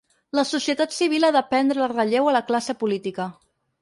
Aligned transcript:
La 0.37 0.43
societat 0.51 0.95
civil 0.95 1.27
ha 1.29 1.31
de 1.37 1.43
prendre 1.51 1.85
el 1.89 1.91
relleu 1.93 2.31
a 2.33 2.37
la 2.39 2.45
classe 2.49 2.77
política. 2.85 3.29